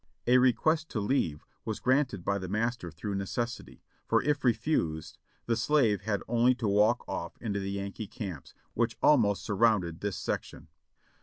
[0.25, 5.19] A request to leave was granted by the master through necessity, for if re fused,
[5.45, 10.17] the slave had only to walk off into the Yankee camps, which almost surrounded this
[10.17, 10.69] section.